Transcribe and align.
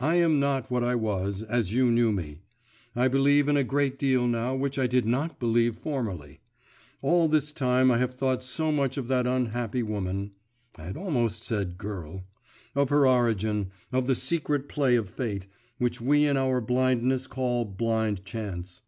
I 0.00 0.16
am 0.16 0.38
not 0.38 0.70
what 0.70 0.84
I 0.84 0.94
was, 0.94 1.42
as 1.42 1.72
you 1.72 1.90
knew 1.90 2.12
me; 2.12 2.42
I 2.94 3.08
believe 3.08 3.48
in 3.48 3.56
a 3.56 3.64
great 3.64 3.98
deal 3.98 4.26
now 4.26 4.54
which 4.54 4.78
I 4.78 4.86
did 4.86 5.06
not 5.06 5.38
believe 5.40 5.76
formerly. 5.76 6.40
All 7.00 7.26
this 7.26 7.54
time 7.54 7.90
I 7.90 7.96
have 7.96 8.12
thought 8.14 8.42
so 8.44 8.70
much 8.70 8.98
of 8.98 9.08
that 9.08 9.26
unhappy 9.26 9.82
woman 9.82 10.32
(I 10.76 10.82
had 10.82 10.98
almost 10.98 11.42
said, 11.42 11.78
girl), 11.78 12.24
of 12.74 12.90
her 12.90 13.06
origin, 13.06 13.70
of 13.92 14.06
the 14.06 14.14
secret 14.14 14.68
play 14.68 14.94
of 14.94 15.08
fate, 15.08 15.46
which 15.78 16.02
we 16.02 16.26
in 16.26 16.36
our 16.36 16.60
blindness 16.60 17.26
call 17.26 17.64
blind 17.64 18.26
chance. 18.26 18.82